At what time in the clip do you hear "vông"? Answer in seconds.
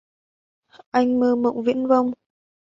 1.87-2.11